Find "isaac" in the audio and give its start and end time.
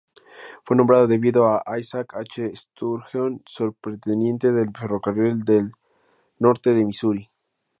1.77-2.15